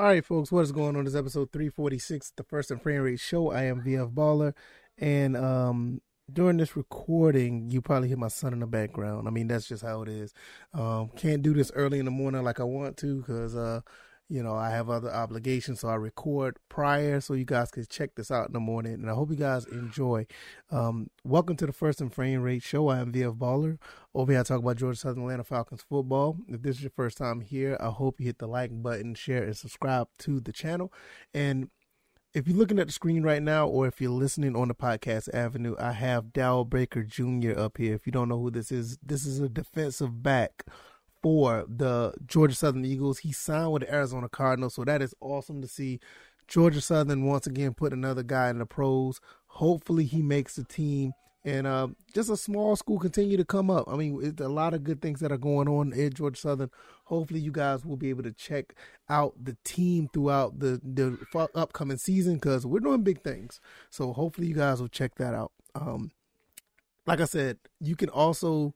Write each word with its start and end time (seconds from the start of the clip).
All 0.00 0.06
right, 0.06 0.24
folks, 0.24 0.50
what 0.50 0.62
is 0.62 0.72
going 0.72 0.96
on? 0.96 1.04
This 1.04 1.12
is 1.12 1.16
episode 1.16 1.52
346, 1.52 2.32
the 2.34 2.42
first 2.42 2.70
and 2.70 2.80
frame 2.80 3.02
rate 3.02 3.20
show. 3.20 3.50
I 3.50 3.64
am 3.64 3.82
VF 3.82 4.14
Baller, 4.14 4.54
and 4.96 5.36
um, 5.36 6.00
during 6.32 6.56
this 6.56 6.74
recording, 6.74 7.70
you 7.70 7.82
probably 7.82 8.08
hear 8.08 8.16
my 8.16 8.28
son 8.28 8.54
in 8.54 8.60
the 8.60 8.66
background. 8.66 9.28
I 9.28 9.30
mean, 9.30 9.46
that's 9.46 9.68
just 9.68 9.82
how 9.82 10.00
it 10.00 10.08
is. 10.08 10.32
Um, 10.72 11.10
can't 11.16 11.42
do 11.42 11.52
this 11.52 11.70
early 11.74 11.98
in 11.98 12.06
the 12.06 12.10
morning 12.10 12.42
like 12.42 12.60
I 12.60 12.64
want 12.64 12.96
to 12.96 13.16
because 13.16 13.54
uh, 13.54 13.82
you 14.30 14.44
know, 14.44 14.54
I 14.54 14.70
have 14.70 14.88
other 14.88 15.12
obligations, 15.12 15.80
so 15.80 15.88
I 15.88 15.96
record 15.96 16.56
prior 16.68 17.20
so 17.20 17.34
you 17.34 17.44
guys 17.44 17.72
can 17.72 17.84
check 17.86 18.14
this 18.14 18.30
out 18.30 18.46
in 18.46 18.52
the 18.52 18.60
morning. 18.60 18.94
And 18.94 19.10
I 19.10 19.14
hope 19.14 19.30
you 19.30 19.36
guys 19.36 19.66
enjoy. 19.66 20.26
Um, 20.70 21.10
welcome 21.24 21.56
to 21.56 21.66
the 21.66 21.72
First 21.72 22.00
and 22.00 22.14
Frame 22.14 22.40
Rate 22.42 22.62
Show. 22.62 22.88
I 22.88 23.00
am 23.00 23.12
VF 23.12 23.36
Baller. 23.36 23.78
Over 24.14 24.30
here, 24.30 24.40
I 24.40 24.44
talk 24.44 24.60
about 24.60 24.76
Georgia 24.76 25.00
Southern 25.00 25.24
Atlanta 25.24 25.42
Falcons 25.42 25.82
football. 25.82 26.36
If 26.46 26.62
this 26.62 26.76
is 26.76 26.82
your 26.82 26.92
first 26.94 27.18
time 27.18 27.40
here, 27.40 27.76
I 27.80 27.88
hope 27.88 28.20
you 28.20 28.26
hit 28.26 28.38
the 28.38 28.46
like 28.46 28.70
button, 28.72 29.16
share, 29.16 29.42
and 29.42 29.56
subscribe 29.56 30.06
to 30.20 30.38
the 30.38 30.52
channel. 30.52 30.92
And 31.34 31.68
if 32.32 32.46
you're 32.46 32.56
looking 32.56 32.78
at 32.78 32.86
the 32.86 32.92
screen 32.92 33.24
right 33.24 33.42
now, 33.42 33.66
or 33.66 33.88
if 33.88 34.00
you're 34.00 34.12
listening 34.12 34.54
on 34.54 34.68
the 34.68 34.74
podcast 34.74 35.28
avenue, 35.34 35.74
I 35.76 35.90
have 35.90 36.32
Darrell 36.32 36.64
Baker 36.64 37.02
Jr. 37.02 37.58
up 37.58 37.78
here. 37.78 37.94
If 37.94 38.06
you 38.06 38.12
don't 38.12 38.28
know 38.28 38.38
who 38.38 38.52
this 38.52 38.70
is, 38.70 38.96
this 39.02 39.26
is 39.26 39.40
a 39.40 39.48
defensive 39.48 40.22
back 40.22 40.64
for 41.22 41.64
the 41.68 42.14
Georgia 42.26 42.54
Southern 42.54 42.84
Eagles. 42.84 43.18
He 43.18 43.32
signed 43.32 43.72
with 43.72 43.82
the 43.82 43.92
Arizona 43.94 44.28
Cardinals, 44.28 44.74
so 44.74 44.84
that 44.84 45.02
is 45.02 45.14
awesome 45.20 45.60
to 45.62 45.68
see. 45.68 46.00
Georgia 46.48 46.80
Southern 46.80 47.26
once 47.26 47.46
again 47.46 47.74
put 47.74 47.92
another 47.92 48.24
guy 48.24 48.50
in 48.50 48.58
the 48.58 48.66
pros. 48.66 49.20
Hopefully, 49.46 50.04
he 50.04 50.20
makes 50.20 50.56
the 50.56 50.64
team. 50.64 51.12
And 51.42 51.66
uh, 51.66 51.88
just 52.12 52.28
a 52.28 52.36
small 52.36 52.76
school 52.76 52.98
continue 52.98 53.38
to 53.38 53.46
come 53.46 53.70
up. 53.70 53.88
I 53.88 53.96
mean, 53.96 54.18
it's 54.22 54.42
a 54.42 54.48
lot 54.48 54.74
of 54.74 54.84
good 54.84 55.00
things 55.00 55.20
that 55.20 55.32
are 55.32 55.38
going 55.38 55.68
on 55.68 55.98
at 55.98 56.14
Georgia 56.14 56.38
Southern. 56.38 56.70
Hopefully, 57.04 57.40
you 57.40 57.50
guys 57.50 57.84
will 57.84 57.96
be 57.96 58.10
able 58.10 58.24
to 58.24 58.32
check 58.32 58.74
out 59.08 59.34
the 59.42 59.56
team 59.64 60.10
throughout 60.12 60.58
the 60.58 60.80
the 60.82 61.16
upcoming 61.54 61.96
season 61.96 62.34
because 62.34 62.66
we're 62.66 62.80
doing 62.80 63.02
big 63.02 63.22
things. 63.22 63.60
So 63.88 64.12
hopefully, 64.12 64.48
you 64.48 64.54
guys 64.54 64.80
will 64.80 64.88
check 64.88 65.14
that 65.14 65.32
out. 65.32 65.52
Um, 65.74 66.10
like 67.06 67.20
I 67.20 67.24
said, 67.24 67.58
you 67.80 67.96
can 67.96 68.10
also 68.10 68.74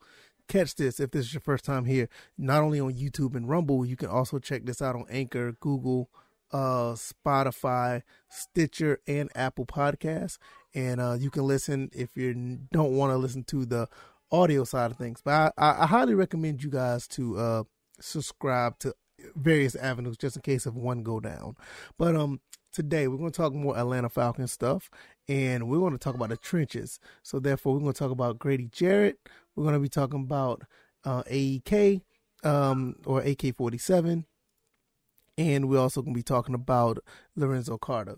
catch 0.48 0.74
this 0.76 1.00
if 1.00 1.10
this 1.10 1.26
is 1.26 1.34
your 1.34 1.40
first 1.40 1.64
time 1.64 1.84
here, 1.84 2.08
not 2.38 2.62
only 2.62 2.80
on 2.80 2.94
YouTube 2.94 3.34
and 3.34 3.48
Rumble, 3.48 3.84
you 3.84 3.96
can 3.96 4.08
also 4.08 4.38
check 4.38 4.64
this 4.64 4.82
out 4.82 4.94
on 4.94 5.06
Anchor, 5.10 5.52
Google, 5.60 6.10
uh, 6.52 6.94
Spotify, 6.94 8.02
Stitcher, 8.28 9.00
and 9.06 9.30
Apple 9.34 9.66
Podcasts. 9.66 10.38
And 10.74 11.00
uh, 11.00 11.16
you 11.18 11.30
can 11.30 11.44
listen 11.44 11.90
if 11.92 12.16
you 12.16 12.34
don't 12.72 12.92
want 12.92 13.12
to 13.12 13.16
listen 13.16 13.44
to 13.44 13.64
the 13.64 13.88
audio 14.30 14.64
side 14.64 14.90
of 14.90 14.96
things. 14.96 15.20
But 15.24 15.52
I, 15.56 15.82
I 15.82 15.86
highly 15.86 16.14
recommend 16.14 16.62
you 16.62 16.70
guys 16.70 17.06
to 17.08 17.38
uh, 17.38 17.62
subscribe 18.00 18.78
to 18.80 18.94
various 19.36 19.74
avenues 19.76 20.16
just 20.16 20.36
in 20.36 20.42
case 20.42 20.66
of 20.66 20.76
one 20.76 21.02
go 21.02 21.20
down. 21.20 21.56
But 21.98 22.16
um, 22.16 22.40
today 22.72 23.08
we're 23.08 23.16
going 23.16 23.30
to 23.30 23.36
talk 23.36 23.54
more 23.54 23.76
Atlanta 23.76 24.08
Falcons 24.08 24.52
stuff 24.52 24.90
and 25.28 25.68
we're 25.68 25.78
going 25.78 25.92
to 25.92 25.98
talk 25.98 26.14
about 26.14 26.28
the 26.28 26.36
trenches. 26.36 26.98
So 27.22 27.38
therefore, 27.38 27.74
we're 27.74 27.80
going 27.80 27.92
to 27.92 27.98
talk 27.98 28.10
about 28.10 28.38
Grady 28.38 28.68
Jarrett. 28.70 29.18
We're 29.54 29.64
going 29.64 29.74
to 29.74 29.80
be 29.80 29.88
talking 29.88 30.22
about 30.22 30.62
uh, 31.04 31.22
AEK 31.30 32.02
um, 32.42 32.96
or 33.06 33.20
AK 33.20 33.54
forty 33.56 33.78
seven, 33.78 34.26
and 35.36 35.68
we're 35.68 35.80
also 35.80 36.02
going 36.02 36.14
to 36.14 36.18
be 36.18 36.22
talking 36.22 36.54
about 36.54 36.98
Lorenzo 37.36 37.78
Carter. 37.78 38.16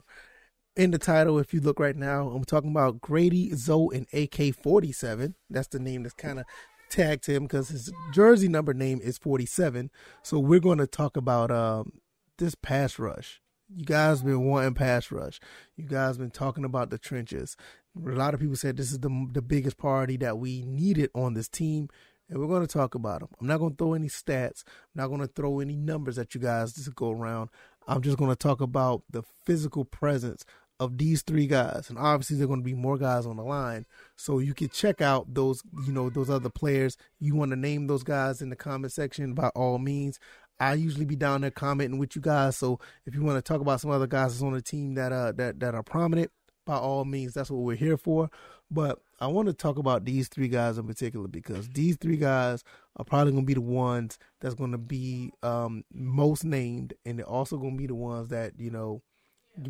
In 0.77 0.91
the 0.91 0.99
title, 0.99 1.39
if 1.39 1.55
you 1.55 1.61
look 1.61 1.81
right 1.81 1.97
now, 1.97 2.29
I'm 2.29 2.45
talking 2.45 2.71
about 2.71 3.01
Grady 3.01 3.55
Zo 3.55 3.91
and 3.91 4.07
AK 4.13 4.55
forty 4.55 4.93
seven. 4.93 5.35
That's 5.51 5.69
the 5.69 5.79
name 5.79 6.03
that's 6.03 6.15
kind 6.15 6.39
of 6.39 6.47
tagged 6.89 7.27
him 7.27 7.45
because 7.45 7.69
his 7.69 7.93
jersey 8.13 8.49
number 8.49 8.73
name 8.73 9.01
is 9.03 9.19
47. 9.19 9.91
So 10.23 10.39
we're 10.39 10.61
going 10.61 10.79
to 10.79 10.87
talk 10.87 11.17
about 11.17 11.51
um, 11.51 12.01
this 12.39 12.55
pass 12.55 12.99
rush 12.99 13.41
you 13.75 13.85
guys 13.85 14.23
been 14.23 14.45
wanting 14.45 14.75
pass 14.75 15.11
rush. 15.11 15.41
You 15.77 15.85
guys 15.85 16.19
been 16.19 16.31
talking 16.31 16.65
about 16.65 16.91
the 16.91 16.99
trenches. 16.99 17.57
A 17.97 18.11
lot 18.11 18.35
of 18.35 18.41
people 18.41 18.57
said 18.57 18.77
this 18.77 18.93
is 18.93 19.01
the 19.01 19.29
the 19.33 19.43
biggest 19.43 19.79
party 19.79 20.17
that 20.19 20.39
we 20.39 20.63
needed 20.67 21.11
on 21.15 21.35
this 21.35 21.49
team, 21.49 21.89
and 22.29 22.39
we're 22.39 22.47
going 22.47 22.67
to 22.67 22.73
talk 22.73 22.95
about 22.95 23.21
them. 23.21 23.31
I'm 23.41 23.47
not 23.47 23.59
going 23.59 23.73
to 23.73 23.77
throw 23.77 23.95
any 23.95 24.09
stats. 24.09 24.65
I'm 24.67 25.03
not 25.03 25.09
going 25.09 25.21
to 25.21 25.27
throw 25.27 25.61
any 25.61 25.77
numbers 25.77 26.19
at 26.19 26.35
you 26.35 26.41
guys 26.41 26.73
to 26.75 26.91
go 26.91 27.11
around. 27.11 27.51
I'm 27.89 28.03
just 28.03 28.19
going 28.19 28.31
to 28.31 28.37
talk 28.37 28.61
about 28.61 29.03
the 29.11 29.23
physical 29.45 29.85
presence 29.85 30.45
of 30.79 30.99
these 30.99 31.23
three 31.23 31.47
guys, 31.47 31.89
and 31.89 31.99
obviously 31.99 32.37
there 32.37 32.45
are 32.45 32.49
going 32.49 32.61
to 32.61 32.65
be 32.65 32.75
more 32.75 32.99
guys 32.99 33.25
on 33.25 33.37
the 33.37 33.43
line. 33.43 33.87
So 34.17 34.41
you 34.41 34.53
can 34.53 34.69
check 34.69 35.01
out 35.01 35.33
those, 35.33 35.63
you 35.87 35.93
know, 35.93 36.11
those 36.11 36.29
other 36.29 36.51
players. 36.51 36.99
You 37.19 37.35
want 37.35 37.53
to 37.53 37.57
name 37.57 37.87
those 37.87 38.03
guys 38.03 38.43
in 38.43 38.51
the 38.51 38.57
comment 38.57 38.93
section 38.93 39.33
by 39.33 39.49
all 39.49 39.79
means. 39.79 40.21
I 40.59 40.75
usually 40.75 41.05
be 41.05 41.17
down 41.17 41.43
there 41.43 41.51
commenting 41.51 41.99
with 41.99 42.17
you 42.17 42.23
guys. 42.23 42.57
So 42.57 42.81
if 43.05 43.15
you 43.15 43.23
want 43.23 43.37
to 43.39 43.43
talk 43.43 43.61
about 43.61 43.81
some 43.81 43.91
other 43.91 44.07
guys 44.07 44.33
that's 44.33 44.43
on 44.43 44.53
the 44.53 44.63
team 44.63 44.95
that 44.95 45.13
uh 45.13 45.33
that 45.33 45.61
that 45.61 45.75
are 45.75 45.83
prominent, 45.83 46.31
by 46.65 46.77
all 46.77 47.05
means, 47.05 47.35
that's 47.35 47.51
what 47.51 47.63
we're 47.63 47.77
here 47.77 47.97
for. 47.97 48.31
But 48.71 49.01
I 49.21 49.29
want 49.29 49.49
to 49.49 49.55
talk 49.55 49.79
about 49.79 50.05
these 50.05 50.29
three 50.29 50.49
guys 50.49 50.77
in 50.77 50.87
particular 50.87 51.29
because 51.29 51.69
these 51.69 51.97
three 51.97 52.17
guys 52.17 52.65
are 52.97 53.05
probably 53.05 53.33
going 53.33 53.45
to 53.45 53.47
be 53.47 53.55
the 53.55 53.61
ones 53.61 54.19
that's 54.41 54.55
going 54.55 54.73
to 54.73 54.79
be 54.79 55.33
um, 55.43 55.85
most 55.93 56.45
named, 56.45 56.95
and 57.05 57.19
they're 57.19 57.27
also 57.27 57.57
going 57.57 57.73
to 57.73 57.79
be 57.79 57.87
the 57.87 57.95
ones 57.95 58.29
that 58.29 58.59
you 58.59 58.71
know, 58.71 59.03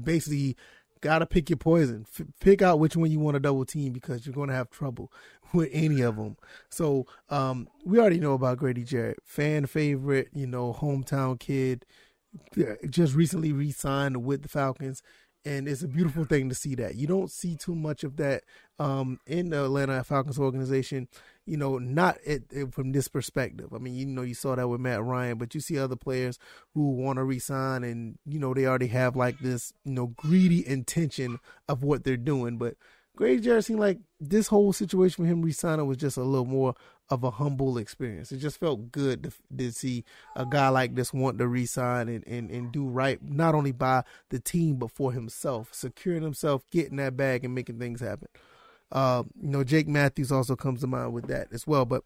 basically 0.02 0.56
gotta 1.00 1.26
pick 1.26 1.50
your 1.50 1.56
poison. 1.56 2.06
F- 2.18 2.26
pick 2.40 2.62
out 2.62 2.78
which 2.78 2.96
one 2.96 3.10
you 3.10 3.20
want 3.20 3.34
to 3.34 3.40
double 3.40 3.64
team 3.64 3.92
because 3.92 4.26
you're 4.26 4.34
going 4.34 4.48
to 4.48 4.54
have 4.54 4.70
trouble 4.70 5.12
with 5.52 5.68
any 5.72 6.00
of 6.00 6.16
them. 6.16 6.36
So 6.70 7.06
um, 7.28 7.68
we 7.84 7.98
already 7.98 8.20
know 8.20 8.34
about 8.34 8.58
Grady 8.58 8.84
Jarrett, 8.84 9.18
fan 9.24 9.66
favorite, 9.66 10.28
you 10.32 10.46
know, 10.46 10.72
hometown 10.72 11.38
kid, 11.38 11.84
just 12.88 13.14
recently 13.14 13.52
re-signed 13.52 14.24
with 14.24 14.42
the 14.42 14.48
Falcons. 14.48 15.02
And 15.44 15.68
it's 15.68 15.82
a 15.82 15.88
beautiful 15.88 16.24
thing 16.24 16.48
to 16.48 16.56
see 16.56 16.74
that. 16.74 16.96
You 16.96 17.06
don't 17.06 17.30
see 17.30 17.54
too 17.54 17.76
much 17.76 18.02
of 18.02 18.16
that 18.16 18.42
um, 18.80 19.20
in 19.26 19.50
the 19.50 19.64
Atlanta 19.64 20.02
Falcons 20.02 20.40
organization 20.40 21.06
you 21.46 21.56
know, 21.56 21.78
not 21.78 22.18
from 22.72 22.92
this 22.92 23.08
perspective. 23.08 23.72
I 23.72 23.78
mean, 23.78 23.94
you 23.94 24.06
know, 24.06 24.22
you 24.22 24.34
saw 24.34 24.56
that 24.56 24.68
with 24.68 24.80
Matt 24.80 25.02
Ryan, 25.02 25.38
but 25.38 25.54
you 25.54 25.60
see 25.60 25.78
other 25.78 25.96
players 25.96 26.38
who 26.74 26.90
want 26.90 27.18
to 27.18 27.24
resign 27.24 27.84
and, 27.84 28.18
you 28.26 28.38
know, 28.38 28.52
they 28.52 28.66
already 28.66 28.88
have 28.88 29.14
like 29.16 29.38
this, 29.38 29.72
you 29.84 29.92
know, 29.92 30.08
greedy 30.08 30.66
intention 30.66 31.38
of 31.68 31.84
what 31.84 32.04
they're 32.04 32.16
doing. 32.16 32.58
But 32.58 32.74
Grady 33.14 33.40
Jarrett 33.40 33.64
seemed 33.64 33.80
like 33.80 33.98
this 34.20 34.48
whole 34.48 34.72
situation 34.72 35.22
with 35.22 35.30
him 35.30 35.40
resigning 35.40 35.86
was 35.86 35.96
just 35.96 36.16
a 36.16 36.22
little 36.22 36.44
more 36.44 36.74
of 37.08 37.22
a 37.22 37.30
humble 37.30 37.78
experience. 37.78 38.32
It 38.32 38.38
just 38.38 38.58
felt 38.58 38.90
good 38.90 39.22
to, 39.22 39.56
to 39.56 39.72
see 39.72 40.04
a 40.34 40.44
guy 40.44 40.68
like 40.68 40.96
this 40.96 41.12
want 41.12 41.38
to 41.38 41.46
resign 41.46 42.08
and, 42.08 42.26
and, 42.26 42.50
and 42.50 42.72
do 42.72 42.84
right, 42.84 43.22
not 43.22 43.54
only 43.54 43.72
by 43.72 44.02
the 44.30 44.40
team, 44.40 44.76
but 44.76 44.90
for 44.90 45.12
himself, 45.12 45.68
securing 45.72 46.22
himself, 46.22 46.64
getting 46.70 46.96
that 46.96 47.16
bag 47.16 47.44
and 47.44 47.54
making 47.54 47.78
things 47.78 48.00
happen. 48.00 48.28
Uh, 48.96 49.24
you 49.42 49.50
know, 49.50 49.62
Jake 49.62 49.86
Matthews 49.86 50.32
also 50.32 50.56
comes 50.56 50.80
to 50.80 50.86
mind 50.86 51.12
with 51.12 51.26
that 51.26 51.48
as 51.52 51.66
well. 51.66 51.84
But 51.84 52.02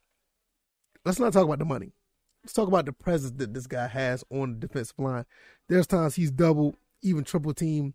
let's 1.04 1.20
not 1.20 1.32
talk 1.32 1.44
about 1.44 1.60
the 1.60 1.64
money. 1.64 1.92
Let's 2.42 2.52
talk 2.52 2.66
about 2.66 2.84
the 2.84 2.92
presence 2.92 3.32
that 3.36 3.54
this 3.54 3.68
guy 3.68 3.86
has 3.86 4.24
on 4.28 4.54
the 4.54 4.66
defensive 4.66 4.98
line. 4.98 5.24
There's 5.68 5.86
times 5.86 6.16
he's 6.16 6.32
double, 6.32 6.74
even 7.00 7.22
triple 7.22 7.54
team. 7.54 7.94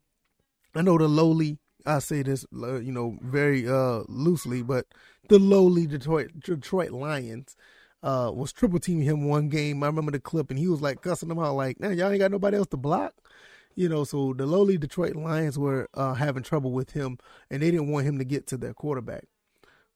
I 0.74 0.82
know 0.82 0.98
the 0.98 1.10
lowly. 1.10 1.58
I 1.86 2.00
say 2.00 2.24
this, 2.24 2.46
uh, 2.56 2.80
you 2.80 2.94
know, 2.94 3.18
very 3.22 3.68
uh, 3.68 4.04
loosely, 4.08 4.64
but 4.64 4.88
the 5.28 5.40
lowly 5.40 5.88
Detroit 5.88 6.32
Detroit 6.40 6.92
Lions 6.92 7.58
uh, 8.02 8.32
was 8.34 8.54
triple 8.54 8.80
teaming 8.80 9.06
him 9.06 9.28
one 9.28 9.50
game. 9.50 9.84
I 9.84 9.88
remember 9.88 10.12
the 10.12 10.22
clip, 10.22 10.50
and 10.50 10.58
he 10.58 10.70
was 10.70 10.82
like 10.82 11.02
cussing 11.02 11.28
them 11.28 11.38
out, 11.38 11.56
like, 11.56 11.82
"Man, 11.82 11.98
y'all 11.98 12.12
ain't 12.12 12.22
got 12.22 12.32
nobody 12.32 12.56
else 12.56 12.68
to 12.68 12.78
block." 12.78 13.14
You 13.76 13.90
know, 13.90 14.06
so 14.06 14.34
the 14.34 14.46
lowly 14.46 14.78
Detroit 14.78 15.16
Lions 15.16 15.60
were 15.60 15.90
uh, 15.94 16.14
having 16.14 16.44
trouble 16.44 16.72
with 16.72 16.92
him, 16.92 17.18
and 17.50 17.62
they 17.62 17.72
didn't 17.72 17.92
want 17.92 18.06
him 18.06 18.18
to 18.20 18.26
get 18.26 18.48
to 18.48 18.58
their 18.58 18.74
quarterback. 18.74 19.26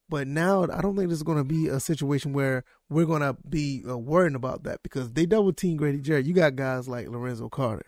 But 0.09 0.28
now 0.28 0.63
I 0.63 0.81
don't 0.81 0.95
think 0.95 1.09
there's 1.09 1.23
going 1.23 1.37
to 1.37 1.43
be 1.43 1.67
a 1.67 1.79
situation 1.79 2.34
where 2.34 2.64
we're 2.90 3.05
going 3.05 3.22
to 3.22 3.37
be 3.47 3.84
uh, 3.87 3.97
worrying 3.97 4.35
about 4.35 4.64
that 4.64 4.81
because 4.81 5.14
they 5.14 5.26
double 5.26 5.53
team 5.53 5.78
Grady 5.78 5.99
Jarrett. 5.99 6.26
You 6.26 6.34
got 6.34 6.55
guys 6.55 6.90
like 6.90 7.08
Lorenzo 7.08 7.47
Carter, 7.47 7.85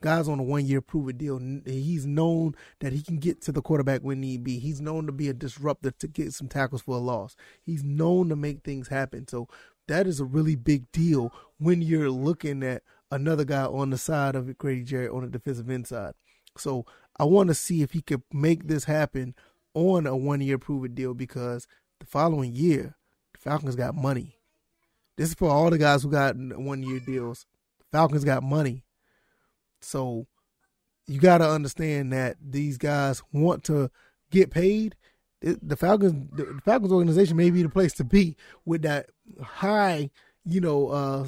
guys 0.00 0.28
on 0.28 0.38
a 0.38 0.42
one 0.44 0.66
year 0.66 0.80
prove 0.80 1.08
it 1.08 1.18
deal. 1.18 1.40
He's 1.66 2.06
known 2.06 2.54
that 2.78 2.92
he 2.92 3.02
can 3.02 3.18
get 3.18 3.42
to 3.42 3.52
the 3.52 3.60
quarterback 3.60 4.02
when 4.02 4.20
need 4.20 4.44
be. 4.44 4.60
He's 4.60 4.80
known 4.80 5.06
to 5.06 5.12
be 5.12 5.28
a 5.28 5.34
disruptor 5.34 5.90
to 5.90 6.06
get 6.06 6.32
some 6.32 6.48
tackles 6.48 6.82
for 6.82 6.94
a 6.94 7.00
loss. 7.00 7.34
He's 7.60 7.82
known 7.82 8.28
to 8.28 8.36
make 8.36 8.62
things 8.62 8.88
happen. 8.88 9.26
So 9.26 9.48
that 9.88 10.06
is 10.06 10.20
a 10.20 10.24
really 10.24 10.54
big 10.54 10.90
deal 10.92 11.32
when 11.58 11.82
you're 11.82 12.10
looking 12.10 12.62
at 12.62 12.84
another 13.14 13.44
guy 13.44 13.64
on 13.64 13.90
the 13.90 13.98
side 13.98 14.34
of 14.34 14.58
Grady 14.58 14.82
Jarrett 14.82 15.12
on 15.12 15.22
the 15.22 15.28
defensive 15.28 15.70
inside. 15.70 16.14
So 16.56 16.84
I 17.18 17.24
want 17.24 17.48
to 17.48 17.54
see 17.54 17.82
if 17.82 17.92
he 17.92 18.02
could 18.02 18.22
make 18.32 18.66
this 18.66 18.84
happen 18.84 19.34
on 19.72 20.06
a 20.06 20.16
one 20.16 20.40
year 20.40 20.58
prove 20.58 20.84
it 20.84 20.94
deal 20.94 21.14
because 21.14 21.66
the 22.00 22.06
following 22.06 22.52
year, 22.54 22.96
the 23.32 23.40
Falcons 23.40 23.76
got 23.76 23.94
money. 23.94 24.36
This 25.16 25.28
is 25.28 25.34
for 25.34 25.48
all 25.48 25.70
the 25.70 25.78
guys 25.78 26.02
who 26.02 26.10
got 26.10 26.36
one 26.36 26.82
year 26.82 27.00
deals. 27.00 27.46
The 27.78 27.84
Falcons 27.92 28.24
got 28.24 28.42
money. 28.42 28.84
So 29.80 30.26
you 31.06 31.20
got 31.20 31.38
to 31.38 31.48
understand 31.48 32.12
that 32.12 32.36
these 32.40 32.78
guys 32.78 33.22
want 33.32 33.62
to 33.64 33.90
get 34.30 34.50
paid. 34.50 34.96
The 35.40 35.76
Falcons, 35.76 36.30
the 36.32 36.60
Falcons 36.64 36.92
organization 36.92 37.36
may 37.36 37.50
be 37.50 37.62
the 37.62 37.68
place 37.68 37.92
to 37.94 38.04
be 38.04 38.36
with 38.64 38.82
that 38.82 39.10
high, 39.42 40.10
you 40.44 40.60
know, 40.60 40.88
uh, 40.88 41.26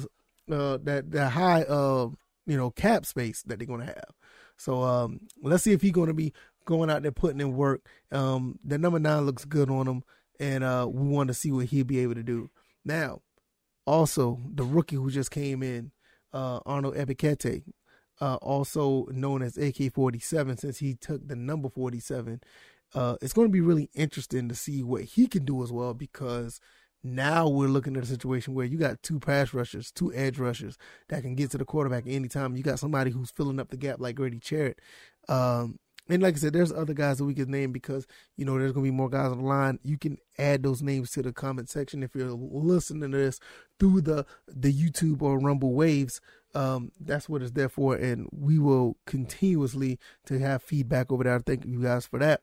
uh, 0.51 0.77
that 0.83 1.11
that 1.11 1.31
high 1.31 1.63
uh 1.63 2.09
you 2.47 2.57
know, 2.57 2.71
cap 2.71 3.05
space 3.05 3.43
that 3.43 3.59
they're 3.59 3.67
going 3.67 3.81
to 3.81 3.85
have. 3.85 4.11
So 4.55 4.81
um, 4.81 5.19
let's 5.43 5.63
see 5.63 5.73
if 5.73 5.81
he's 5.81 5.91
going 5.91 6.07
to 6.07 6.13
be 6.13 6.33
going 6.65 6.89
out 6.89 7.03
there 7.03 7.11
putting 7.11 7.41
in 7.41 7.55
work. 7.55 7.85
Um, 8.11 8.57
the 8.63 8.77
number 8.77 8.99
nine 8.99 9.25
looks 9.25 9.45
good 9.45 9.69
on 9.69 9.87
him, 9.87 10.03
and 10.39 10.63
uh, 10.63 10.87
we 10.89 11.07
want 11.07 11.27
to 11.27 11.33
see 11.33 11.51
what 11.51 11.67
he'll 11.67 11.85
be 11.85 11.99
able 11.99 12.15
to 12.15 12.23
do. 12.23 12.49
Now, 12.83 13.21
also 13.85 14.39
the 14.51 14.63
rookie 14.63 14.95
who 14.95 15.11
just 15.11 15.29
came 15.29 15.61
in, 15.61 15.91
uh, 16.33 16.59
Arnold 16.65 16.95
Ebiketie, 16.95 17.63
uh, 18.19 18.35
also 18.35 19.05
known 19.11 19.43
as 19.43 19.57
AK-47, 19.57 20.59
since 20.59 20.79
he 20.79 20.95
took 20.95 21.27
the 21.27 21.35
number 21.35 21.69
47. 21.69 22.41
Uh, 22.95 23.17
it's 23.21 23.33
going 23.33 23.47
to 23.47 23.51
be 23.51 23.61
really 23.61 23.89
interesting 23.93 24.47
to 24.47 24.55
see 24.55 24.81
what 24.81 25.03
he 25.03 25.27
can 25.27 25.43
do 25.43 25.61
as 25.61 25.71
well 25.71 25.93
because 25.93 26.61
now 27.15 27.47
we're 27.47 27.67
looking 27.67 27.95
at 27.97 28.03
a 28.03 28.07
situation 28.07 28.53
where 28.53 28.65
you 28.65 28.77
got 28.77 29.01
two 29.03 29.19
pass 29.19 29.53
rushers, 29.53 29.91
two 29.91 30.13
edge 30.13 30.37
rushers 30.37 30.77
that 31.09 31.21
can 31.21 31.35
get 31.35 31.51
to 31.51 31.57
the 31.57 31.65
quarterback 31.65 32.05
anytime. 32.07 32.55
You 32.55 32.63
got 32.63 32.79
somebody 32.79 33.11
who's 33.11 33.31
filling 33.31 33.59
up 33.59 33.69
the 33.69 33.77
gap 33.77 33.99
like 33.99 34.15
Grady 34.15 34.39
Jarrett. 34.39 34.79
Um, 35.27 35.79
and 36.09 36.23
like 36.23 36.35
I 36.35 36.37
said, 36.37 36.53
there's 36.53 36.71
other 36.71 36.93
guys 36.93 37.17
that 37.17 37.25
we 37.25 37.33
could 37.33 37.49
name 37.49 37.71
because 37.71 38.07
you 38.37 38.45
know 38.45 38.57
there's 38.57 38.71
gonna 38.71 38.83
be 38.83 38.91
more 38.91 39.09
guys 39.09 39.31
on 39.31 39.39
the 39.39 39.43
line. 39.43 39.79
You 39.83 39.97
can 39.97 40.17
add 40.37 40.63
those 40.63 40.81
names 40.81 41.11
to 41.11 41.21
the 41.21 41.33
comment 41.33 41.69
section 41.69 42.01
if 42.01 42.15
you're 42.15 42.31
listening 42.31 43.11
to 43.11 43.17
this 43.17 43.39
through 43.79 44.01
the 44.01 44.25
the 44.47 44.73
YouTube 44.73 45.21
or 45.21 45.39
Rumble 45.39 45.73
waves. 45.73 46.21
Um, 46.55 46.91
that's 46.99 47.27
what 47.27 47.41
it's 47.41 47.51
there 47.51 47.69
for, 47.69 47.95
and 47.95 48.27
we 48.31 48.57
will 48.57 48.97
continuously 49.05 49.99
to 50.25 50.39
have 50.39 50.63
feedback 50.63 51.11
over 51.11 51.23
there. 51.23 51.39
Thank 51.39 51.65
you 51.65 51.81
guys 51.81 52.05
for 52.05 52.19
that. 52.19 52.41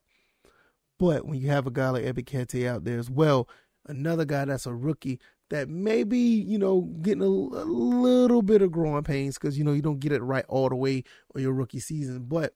But 0.98 1.26
when 1.26 1.40
you 1.40 1.48
have 1.48 1.66
a 1.66 1.70
guy 1.70 1.90
like 1.90 2.04
Ebiketie 2.04 2.68
out 2.68 2.84
there 2.84 2.98
as 2.98 3.10
well, 3.10 3.48
another 3.86 4.24
guy 4.24 4.44
that's 4.44 4.66
a 4.66 4.74
rookie 4.74 5.20
that 5.50 5.68
maybe 5.68 6.18
you 6.18 6.58
know 6.58 6.82
getting 7.02 7.22
a, 7.22 7.26
a 7.26 7.64
little 7.64 8.42
bit 8.42 8.62
of 8.62 8.72
growing 8.72 9.04
pains 9.04 9.38
because 9.38 9.58
you 9.58 9.64
know 9.64 9.72
you 9.72 9.82
don't 9.82 10.00
get 10.00 10.12
it 10.12 10.22
right 10.22 10.44
all 10.48 10.68
the 10.68 10.76
way 10.76 11.04
on 11.34 11.42
your 11.42 11.52
rookie 11.52 11.80
season, 11.80 12.24
but 12.24 12.54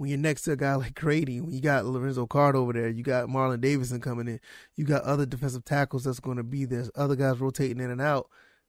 when 0.00 0.08
you're 0.08 0.18
next 0.18 0.42
to 0.42 0.52
a 0.52 0.56
guy 0.56 0.74
like 0.76 0.94
Grady, 0.94 1.40
when 1.40 1.52
you 1.52 1.60
got 1.60 1.84
Lorenzo 1.84 2.26
Card 2.26 2.56
over 2.56 2.72
there, 2.72 2.88
you 2.88 3.02
got 3.02 3.28
Marlon 3.28 3.60
Davidson 3.60 4.00
coming 4.00 4.28
in, 4.28 4.40
you 4.74 4.84
got 4.84 5.04
other 5.04 5.26
defensive 5.26 5.64
tackles 5.64 6.04
that's 6.04 6.20
going 6.20 6.38
to 6.38 6.42
be 6.42 6.64
there, 6.64 6.86
other 6.94 7.16
guys 7.16 7.38
rotating 7.38 7.80
in 7.80 7.90
and 7.90 8.00
out. 8.00 8.28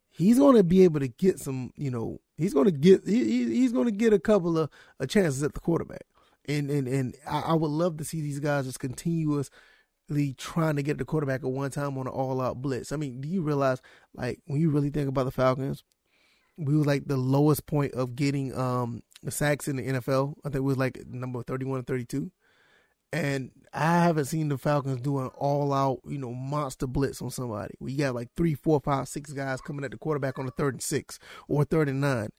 He's 0.10 0.38
going 0.38 0.58
to 0.58 0.64
be 0.64 0.84
able 0.84 1.00
to 1.00 1.08
get 1.08 1.40
some, 1.40 1.72
you 1.78 1.90
know, 1.90 2.20
he's 2.36 2.54
going 2.54 2.66
to 2.66 2.72
get 2.72 3.08
he, 3.08 3.46
he's 3.46 3.72
going 3.72 3.86
to 3.86 3.92
get 3.92 4.12
a 4.12 4.20
couple 4.20 4.58
of, 4.58 4.70
of 5.00 5.08
chances 5.08 5.42
at 5.42 5.54
the 5.54 5.62
quarterback, 5.62 6.06
and 6.50 6.70
and 6.70 6.86
and 6.86 7.16
I, 7.26 7.40
I 7.40 7.54
would 7.54 7.72
love 7.72 7.96
to 7.98 8.04
see 8.04 8.20
these 8.20 8.42
guys 8.42 8.66
just 8.66 8.82
continuous 8.82 9.50
trying 10.38 10.76
to 10.76 10.84
get 10.84 10.98
the 10.98 11.06
quarterback 11.06 11.44
at 11.44 11.50
one 11.50 11.72
time 11.72 11.98
on 11.98 12.08
an 12.08 12.14
all 12.14 12.42
out 12.42 12.62
blitz. 12.62 12.92
I 12.92 12.96
mean, 12.98 13.22
do 13.22 13.28
you 13.28 13.42
realize 13.42 13.82
like 14.14 14.40
when 14.46 14.60
you 14.60 14.70
really 14.70 14.90
think 14.90 15.10
about 15.10 15.26
the 15.26 15.32
Falcons, 15.32 15.84
we 16.58 16.76
was 16.76 16.86
like 16.86 17.06
the 17.06 17.18
lowest 17.18 17.66
point 17.66 17.94
of 17.94 18.16
getting 18.16 18.58
um 18.58 19.02
sacks 19.30 19.68
in 19.68 19.78
the 19.78 19.84
NFL. 19.84 20.36
I 20.44 20.50
think 20.50 20.56
it 20.56 20.64
was 20.64 20.78
like 20.78 21.06
number 21.08 21.44
thirty 21.44 21.66
one 21.66 21.80
and 21.80 21.88
thirty 21.88 22.06
two. 22.06 22.32
And 23.14 23.52
I 23.74 24.04
haven't 24.04 24.26
seen 24.26 24.48
the 24.48 24.58
Falcons 24.58 25.02
do 25.02 25.20
an 25.20 25.28
all 25.36 25.74
out, 25.74 26.00
you 26.06 26.18
know, 26.18 26.32
monster 26.32 26.88
blitz 26.88 27.22
on 27.22 27.30
somebody. 27.30 27.74
We 27.80 27.98
got 27.98 28.16
like 28.16 28.30
three, 28.38 28.54
four, 28.56 28.80
five, 28.80 29.10
six 29.10 29.34
guys 29.34 29.60
coming 29.60 29.84
at 29.84 29.92
the 29.92 29.98
quarterback 29.98 30.40
on 30.40 30.46
the 30.46 30.52
third 30.52 30.76
and 30.76 30.82
six 30.82 31.20
or 31.50 31.66
third 31.66 31.90
and 31.90 32.00
nine 32.00 32.30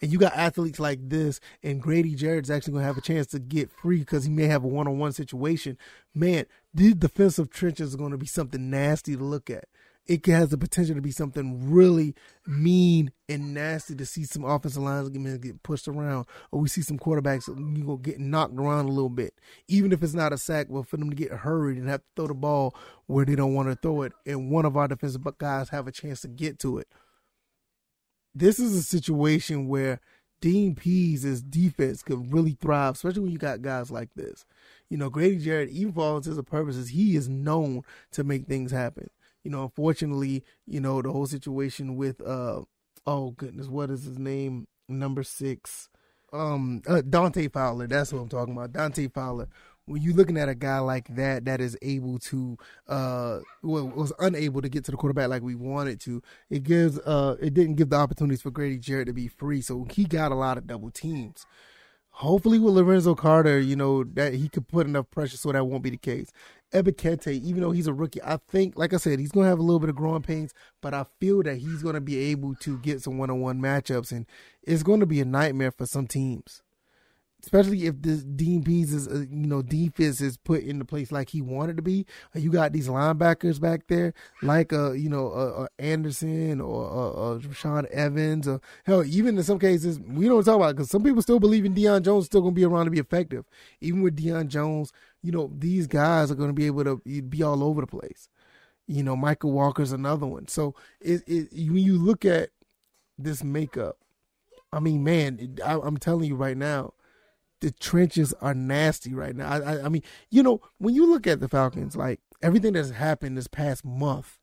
and 0.00 0.10
you 0.12 0.18
got 0.18 0.34
athletes 0.34 0.80
like 0.80 1.08
this, 1.08 1.40
and 1.62 1.82
Grady 1.82 2.14
Jarrett's 2.14 2.50
actually 2.50 2.72
going 2.72 2.82
to 2.82 2.86
have 2.86 2.98
a 2.98 3.02
chance 3.02 3.26
to 3.28 3.38
get 3.38 3.70
free 3.70 3.98
because 3.98 4.24
he 4.24 4.30
may 4.30 4.46
have 4.46 4.64
a 4.64 4.68
one 4.68 4.88
on 4.88 4.98
one 4.98 5.12
situation. 5.12 5.76
Man, 6.14 6.46
these 6.72 6.94
defensive 6.94 7.50
trenches 7.50 7.94
are 7.94 7.98
going 7.98 8.12
to 8.12 8.18
be 8.18 8.26
something 8.26 8.70
nasty 8.70 9.16
to 9.16 9.22
look 9.22 9.50
at. 9.50 9.64
It 10.06 10.26
has 10.26 10.48
the 10.48 10.58
potential 10.58 10.96
to 10.96 11.02
be 11.02 11.12
something 11.12 11.70
really 11.70 12.14
mean 12.44 13.12
and 13.28 13.54
nasty 13.54 13.94
to 13.94 14.06
see 14.06 14.24
some 14.24 14.44
offensive 14.44 14.82
lines 14.82 15.08
get 15.10 15.62
pushed 15.62 15.86
around, 15.86 16.26
or 16.50 16.60
we 16.60 16.68
see 16.68 16.82
some 16.82 16.98
quarterbacks 16.98 17.46
you 17.46 18.00
get 18.02 18.18
knocked 18.18 18.58
around 18.58 18.86
a 18.86 18.92
little 18.92 19.10
bit. 19.10 19.34
Even 19.68 19.92
if 19.92 20.02
it's 20.02 20.14
not 20.14 20.32
a 20.32 20.38
sack, 20.38 20.66
but 20.70 20.88
for 20.88 20.96
them 20.96 21.10
to 21.10 21.16
get 21.16 21.30
hurried 21.30 21.78
and 21.78 21.88
have 21.88 22.00
to 22.00 22.06
throw 22.16 22.26
the 22.26 22.34
ball 22.34 22.74
where 23.06 23.24
they 23.24 23.36
don't 23.36 23.54
want 23.54 23.68
to 23.68 23.76
throw 23.76 24.02
it, 24.02 24.12
and 24.26 24.50
one 24.50 24.64
of 24.64 24.76
our 24.76 24.88
defensive 24.88 25.22
guys 25.38 25.68
have 25.68 25.86
a 25.86 25.92
chance 25.92 26.22
to 26.22 26.28
get 26.28 26.58
to 26.58 26.78
it 26.78 26.88
this 28.34 28.58
is 28.58 28.74
a 28.74 28.82
situation 28.82 29.68
where 29.68 30.00
Dean 30.40 30.74
Pees' 30.74 31.42
defense 31.42 32.02
could 32.02 32.32
really 32.32 32.52
thrive, 32.52 32.94
especially 32.94 33.20
when 33.22 33.32
you 33.32 33.38
got 33.38 33.62
guys 33.62 33.90
like 33.90 34.14
this. 34.14 34.46
You 34.88 34.96
know, 34.96 35.10
Grady 35.10 35.38
Jarrett, 35.38 35.70
even 35.70 35.92
for 35.92 36.00
all 36.00 36.16
intents 36.16 36.38
and 36.38 36.46
purposes, 36.46 36.88
he 36.88 37.14
is 37.16 37.28
known 37.28 37.82
to 38.12 38.24
make 38.24 38.46
things 38.46 38.72
happen. 38.72 39.10
You 39.44 39.50
know, 39.50 39.64
unfortunately, 39.64 40.44
you 40.66 40.80
know, 40.80 41.02
the 41.02 41.12
whole 41.12 41.26
situation 41.26 41.96
with 41.96 42.20
uh 42.26 42.62
oh 43.06 43.30
goodness, 43.32 43.68
what 43.68 43.90
is 43.90 44.04
his 44.04 44.18
name? 44.18 44.66
Number 44.88 45.22
six. 45.22 45.88
Um 46.32 46.82
uh, 46.86 47.02
Dante 47.02 47.48
Fowler, 47.48 47.86
that's 47.86 48.12
what 48.12 48.20
I'm 48.20 48.28
talking 48.28 48.54
about. 48.54 48.72
Dante 48.72 49.08
Fowler 49.08 49.48
when 49.90 50.02
you're 50.02 50.14
looking 50.14 50.36
at 50.36 50.48
a 50.48 50.54
guy 50.54 50.78
like 50.78 51.08
that 51.16 51.44
that 51.44 51.60
is 51.60 51.76
able 51.82 52.18
to 52.20 52.56
uh 52.88 53.40
well 53.62 53.88
was 53.88 54.12
unable 54.20 54.62
to 54.62 54.68
get 54.68 54.84
to 54.84 54.92
the 54.92 54.96
quarterback 54.96 55.28
like 55.28 55.42
we 55.42 55.56
wanted 55.56 56.00
to 56.00 56.22
it 56.48 56.62
gives 56.62 56.98
uh 57.00 57.36
it 57.40 57.54
didn't 57.54 57.74
give 57.74 57.90
the 57.90 57.96
opportunities 57.96 58.40
for 58.40 58.50
Grady 58.52 58.78
Jarrett 58.78 59.08
to 59.08 59.12
be 59.12 59.28
free. 59.28 59.60
So 59.60 59.86
he 59.90 60.04
got 60.04 60.32
a 60.32 60.36
lot 60.36 60.58
of 60.58 60.66
double 60.66 60.90
teams. 60.90 61.44
Hopefully 62.10 62.58
with 62.58 62.74
Lorenzo 62.74 63.14
Carter 63.16 63.58
you 63.58 63.74
know 63.74 64.04
that 64.04 64.34
he 64.34 64.48
could 64.48 64.68
put 64.68 64.86
enough 64.86 65.10
pressure 65.10 65.36
so 65.36 65.50
that 65.50 65.64
won't 65.64 65.82
be 65.82 65.90
the 65.90 65.96
case. 65.96 66.30
Ebiketie, 66.72 67.42
even 67.42 67.62
though 67.62 67.72
he's 67.72 67.88
a 67.88 67.92
rookie, 67.92 68.22
I 68.22 68.36
think, 68.36 68.78
like 68.78 68.94
I 68.94 68.96
said, 68.96 69.18
he's 69.18 69.32
going 69.32 69.46
to 69.46 69.48
have 69.48 69.58
a 69.58 69.62
little 69.62 69.80
bit 69.80 69.88
of 69.88 69.96
growing 69.96 70.22
pains, 70.22 70.54
but 70.80 70.94
I 70.94 71.04
feel 71.18 71.42
that 71.42 71.56
he's 71.56 71.82
going 71.82 71.96
to 71.96 72.00
be 72.00 72.16
able 72.30 72.54
to 72.60 72.78
get 72.78 73.02
some 73.02 73.18
one 73.18 73.28
on 73.28 73.40
one 73.40 73.60
matchups, 73.60 74.12
and 74.12 74.24
it's 74.62 74.84
going 74.84 75.00
to 75.00 75.06
be 75.06 75.20
a 75.20 75.24
nightmare 75.24 75.72
for 75.72 75.84
some 75.84 76.06
teams 76.06 76.62
especially 77.42 77.86
if 77.86 78.00
this 78.02 78.22
Dean 78.22 78.62
Pees 78.62 78.92
is, 78.92 79.08
uh, 79.08 79.24
you 79.30 79.46
know, 79.46 79.62
defense 79.62 80.20
is 80.20 80.36
put 80.36 80.62
into 80.62 80.84
place 80.84 81.10
like 81.10 81.30
he 81.30 81.40
wanted 81.40 81.76
to 81.76 81.82
be. 81.82 82.06
Uh, 82.34 82.38
you 82.38 82.50
got 82.50 82.72
these 82.72 82.88
linebackers 82.88 83.60
back 83.60 83.86
there, 83.88 84.14
like 84.42 84.72
uh, 84.72 84.92
you 84.92 85.08
know, 85.08 85.28
uh, 85.30 85.62
uh 85.62 85.66
Anderson 85.78 86.60
or 86.60 86.84
uh, 86.84 87.10
uh, 87.10 87.38
Rashaan 87.38 87.86
Evans, 87.86 88.46
or 88.46 88.60
hell, 88.84 89.04
even 89.04 89.36
in 89.36 89.44
some 89.44 89.58
cases 89.58 90.00
we 90.00 90.26
don't 90.26 90.44
talk 90.44 90.56
about 90.56 90.76
because 90.76 90.90
some 90.90 91.02
people 91.02 91.22
still 91.22 91.40
believe 91.40 91.64
in 91.64 91.74
Deion 91.74 92.02
Jones 92.02 92.26
still 92.26 92.42
going 92.42 92.54
to 92.54 92.58
be 92.58 92.64
around 92.64 92.86
to 92.86 92.90
be 92.90 92.98
effective. 92.98 93.44
Even 93.80 94.02
with 94.02 94.16
Deion 94.16 94.48
Jones, 94.48 94.92
you 95.22 95.32
know, 95.32 95.50
these 95.56 95.86
guys 95.86 96.30
are 96.30 96.36
going 96.36 96.50
to 96.50 96.54
be 96.54 96.66
able 96.66 96.84
to 96.84 97.22
be 97.22 97.42
all 97.42 97.64
over 97.64 97.80
the 97.80 97.86
place. 97.86 98.28
You 98.86 99.02
know, 99.02 99.16
Mykal 99.16 99.52
Walker's 99.52 99.92
another 99.92 100.26
one. 100.26 100.48
So 100.48 100.74
it, 101.00 101.22
it 101.26 101.52
when 101.52 101.76
you 101.76 101.96
look 101.96 102.24
at 102.24 102.50
this 103.18 103.44
makeup, 103.44 103.96
I 104.72 104.80
mean, 104.80 105.04
man, 105.04 105.58
I, 105.64 105.78
I'm 105.78 105.96
telling 105.96 106.28
you 106.28 106.36
right 106.36 106.56
now 106.56 106.94
the 107.60 107.70
trenches 107.70 108.32
are 108.40 108.54
nasty 108.54 109.14
right 109.14 109.36
now. 109.36 109.48
I, 109.48 109.58
I, 109.58 109.84
I, 109.84 109.88
mean, 109.88 110.02
you 110.30 110.42
know, 110.42 110.60
when 110.78 110.94
you 110.94 111.10
look 111.10 111.26
at 111.26 111.40
the 111.40 111.48
Falcons, 111.48 111.96
like 111.96 112.20
everything 112.42 112.72
that's 112.72 112.90
happened 112.90 113.36
this 113.36 113.48
past 113.48 113.84
month, 113.84 114.38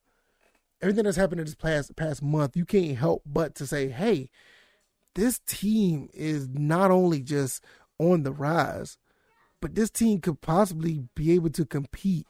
everything 0.81 1.03
that's 1.03 1.17
happened 1.17 1.39
in 1.41 1.45
this 1.45 1.55
past 1.55 1.95
past 1.95 2.21
month, 2.21 2.55
you 2.55 2.65
can't 2.65 2.97
help 2.97 3.23
but 3.25 3.55
to 3.55 3.67
say, 3.67 3.89
hey, 3.89 4.29
this 5.15 5.39
team 5.39 6.09
is 6.13 6.47
not 6.47 6.91
only 6.91 7.21
just 7.21 7.63
on 7.99 8.23
the 8.23 8.31
rise, 8.31 8.97
but 9.61 9.73
this 9.73 9.89
team 9.89 10.21
could 10.21 10.41
possibly 10.41 11.05
be 11.15 11.31
able 11.31 11.49
to 11.49 11.65
compete 11.65 12.27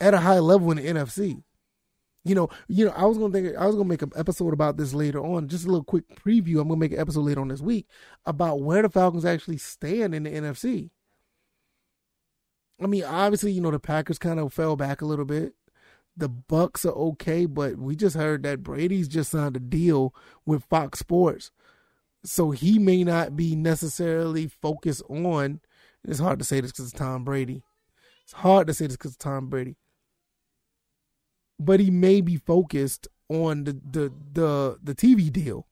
at 0.00 0.14
a 0.14 0.18
high 0.18 0.40
level 0.40 0.70
in 0.72 0.78
the 0.78 0.86
NFC. 0.86 1.42
You 2.24 2.34
know, 2.34 2.50
you 2.68 2.84
know, 2.84 2.92
I 2.94 3.06
was 3.06 3.16
gonna 3.16 3.32
think 3.32 3.56
I 3.56 3.66
was 3.66 3.74
gonna 3.74 3.88
make 3.88 4.02
an 4.02 4.12
episode 4.14 4.52
about 4.52 4.76
this 4.76 4.92
later 4.92 5.24
on. 5.24 5.48
Just 5.48 5.64
a 5.64 5.68
little 5.68 5.84
quick 5.84 6.04
preview. 6.14 6.60
I'm 6.60 6.68
gonna 6.68 6.76
make 6.76 6.92
an 6.92 6.98
episode 6.98 7.22
later 7.22 7.40
on 7.40 7.48
this 7.48 7.62
week 7.62 7.86
about 8.26 8.60
where 8.60 8.82
the 8.82 8.90
Falcons 8.90 9.24
actually 9.24 9.56
stand 9.56 10.14
in 10.14 10.24
the 10.24 10.30
NFC. 10.30 10.90
I 12.82 12.86
mean, 12.86 13.04
obviously, 13.04 13.52
you 13.52 13.60
know, 13.60 13.70
the 13.70 13.78
Packers 13.78 14.18
kind 14.18 14.38
of 14.38 14.52
fell 14.52 14.76
back 14.76 15.00
a 15.00 15.06
little 15.06 15.24
bit. 15.24 15.54
The 16.16 16.28
Bucs 16.28 16.84
are 16.84 16.92
okay, 16.92 17.46
but 17.46 17.78
we 17.78 17.96
just 17.96 18.16
heard 18.16 18.42
that 18.42 18.62
Brady's 18.62 19.08
just 19.08 19.30
signed 19.30 19.56
a 19.56 19.60
deal 19.60 20.14
with 20.44 20.64
Fox 20.64 20.98
Sports. 20.98 21.50
So 22.22 22.50
he 22.50 22.78
may 22.78 23.02
not 23.02 23.36
be 23.36 23.56
necessarily 23.56 24.46
focused 24.46 25.02
on 25.08 25.60
it's 26.04 26.20
hard 26.20 26.38
to 26.38 26.44
say 26.44 26.60
this 26.60 26.72
because 26.72 26.86
it's 26.86 26.98
Tom 26.98 27.24
Brady. 27.24 27.62
It's 28.24 28.32
hard 28.32 28.66
to 28.66 28.74
say 28.74 28.86
this 28.86 28.96
because 28.96 29.12
it's 29.12 29.24
Tom 29.24 29.48
Brady 29.48 29.76
but 31.60 31.78
he 31.78 31.90
may 31.90 32.22
be 32.22 32.38
focused 32.38 33.06
on 33.28 33.64
the 33.64 33.72
the 33.72 34.12
the, 34.32 34.78
the 34.82 34.94
TV 34.94 35.30
deal. 35.30 35.66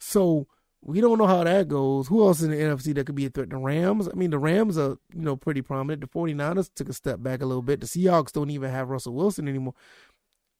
So 0.00 0.48
we 0.80 1.00
don't 1.00 1.18
know 1.18 1.26
how 1.26 1.44
that 1.44 1.68
goes. 1.68 2.08
Who 2.08 2.26
else 2.26 2.40
in 2.40 2.50
the 2.50 2.56
NFC 2.56 2.94
that 2.94 3.04
could 3.04 3.14
be 3.14 3.26
a 3.26 3.30
threat? 3.30 3.50
The 3.50 3.58
Rams. 3.58 4.08
I 4.08 4.14
mean, 4.14 4.30
the 4.30 4.38
Rams 4.38 4.78
are, 4.78 4.96
you 5.12 5.22
know, 5.22 5.36
pretty 5.36 5.60
prominent. 5.60 6.00
The 6.00 6.06
49ers 6.06 6.70
took 6.74 6.88
a 6.88 6.92
step 6.92 7.22
back 7.22 7.42
a 7.42 7.46
little 7.46 7.62
bit. 7.62 7.80
The 7.80 7.86
Seahawks 7.86 8.32
don't 8.32 8.50
even 8.50 8.70
have 8.70 8.88
Russell 8.88 9.14
Wilson 9.14 9.48
anymore. 9.48 9.74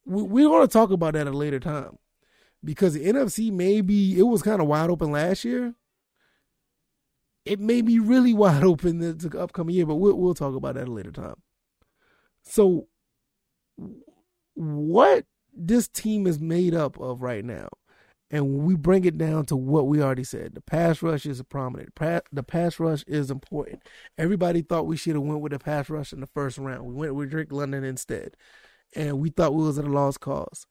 We, 0.04 0.22
we're 0.22 0.48
going 0.48 0.66
to 0.66 0.72
talk 0.72 0.90
about 0.90 1.14
that 1.14 1.26
at 1.26 1.32
a 1.32 1.36
later 1.36 1.60
time 1.60 1.98
because 2.62 2.94
the 2.94 3.06
NFC 3.06 3.50
maybe 3.50 4.18
it 4.18 4.24
was 4.24 4.42
kind 4.42 4.60
of 4.60 4.66
wide 4.66 4.90
open 4.90 5.12
last 5.12 5.44
year. 5.44 5.74
It 7.44 7.60
may 7.60 7.80
be 7.80 7.98
really 7.98 8.34
wide 8.34 8.64
open 8.64 8.98
the 8.98 9.38
upcoming 9.38 9.76
year, 9.76 9.86
but 9.86 9.96
we'll, 9.96 10.16
we'll 10.16 10.34
talk 10.34 10.54
about 10.54 10.74
that 10.74 10.82
at 10.82 10.88
a 10.88 10.92
later 10.92 11.12
time. 11.12 11.36
So 12.42 12.88
what 14.58 15.24
this 15.54 15.86
team 15.88 16.26
is 16.26 16.40
made 16.40 16.74
up 16.74 16.98
of 16.98 17.22
right 17.22 17.44
now. 17.44 17.68
And 18.30 18.58
we 18.58 18.74
bring 18.74 19.04
it 19.06 19.16
down 19.16 19.46
to 19.46 19.56
what 19.56 19.86
we 19.86 20.02
already 20.02 20.24
said, 20.24 20.54
the 20.54 20.60
pass 20.60 21.00
rush 21.00 21.24
is 21.24 21.42
prominent. 21.44 21.94
The 21.94 22.42
pass 22.42 22.78
rush 22.78 23.02
is 23.06 23.30
important. 23.30 23.82
Everybody 24.18 24.60
thought 24.60 24.86
we 24.86 24.98
should 24.98 25.14
have 25.14 25.22
went 25.22 25.40
with 25.40 25.52
the 25.52 25.58
pass 25.58 25.88
rush 25.88 26.12
in 26.12 26.20
the 26.20 26.26
first 26.26 26.58
round. 26.58 26.84
We 26.84 26.92
went 26.92 27.14
with 27.14 27.30
Drake 27.30 27.52
London 27.52 27.84
instead, 27.84 28.34
and 28.94 29.18
we 29.18 29.30
thought 29.30 29.54
we 29.54 29.62
was 29.62 29.78
at 29.78 29.86
a 29.86 29.90
lost 29.90 30.20
cause. 30.20 30.66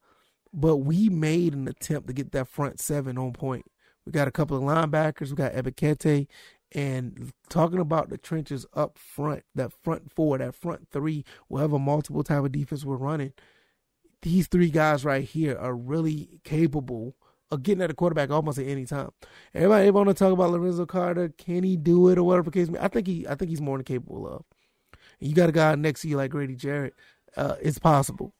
But 0.54 0.78
we 0.78 1.10
made 1.10 1.54
an 1.54 1.68
attempt 1.68 2.08
to 2.08 2.14
get 2.14 2.32
that 2.34 2.48
front 2.48 2.80
seven 2.80 3.18
on 3.18 3.34
point. 3.34 3.66
We 4.06 4.12
got 4.12 4.28
a 4.28 4.32
couple 4.32 4.58
of 4.58 4.64
linebackers. 4.64 5.30
We 5.30 5.36
got 5.36 5.54
Ebiketie, 5.54 6.28
and 6.74 7.32
talking 7.50 7.80
about 7.80 8.10
the 8.10 8.18
trenches 8.20 8.68
up 8.74 9.00
front, 9.00 9.44
that 9.56 9.72
front 9.74 10.12
four, 10.14 10.38
that 10.38 10.54
front 10.54 10.90
three, 10.92 11.26
whatever 11.48 11.80
multiple 11.80 12.24
type 12.24 12.44
of 12.44 12.52
defense 12.52 12.86
we're 12.86 12.98
running. 12.98 13.34
These 14.22 14.48
three 14.48 14.70
guys 14.70 15.06
right 15.06 15.24
here 15.24 15.58
are 15.58 15.76
really 15.76 16.40
capable 16.44 17.16
of 17.52 17.64
getting 17.64 17.82
at 17.82 17.92
a 17.92 17.94
quarterback 17.94 18.30
almost 18.30 18.58
at 18.58 18.68
any 18.68 18.86
time. 18.86 19.10
Everybody 19.54 19.90
want 19.92 20.10
to 20.10 20.14
talk 20.14 20.34
about 20.34 20.52
Lorenzo 20.52 20.86
Carter. 20.86 21.30
Can 21.30 21.64
he 21.64 21.78
do 21.78 22.10
it 22.10 22.18
or 22.18 22.24
whatever 22.24 22.52
case 22.52 22.70
I 22.80 22.88
think 22.88 23.08
he 23.08 23.28
I 23.28 23.36
think 23.36 23.50
he's 23.50 23.62
more 23.62 23.78
than 23.78 23.86
capable 23.86 24.28
of. 24.28 24.44
And 25.20 25.30
you 25.30 25.36
got 25.36 25.50
a 25.50 25.54
guy 25.54 25.76
next 25.76 26.02
to 26.02 26.08
you 26.08 26.18
like 26.18 26.32
Grady 26.32 26.56
Jarrett. 26.56 26.94
Uh, 27.36 27.56
it's 27.62 27.80
possible. 27.80 28.34